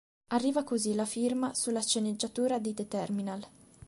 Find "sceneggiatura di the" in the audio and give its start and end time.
1.83-2.87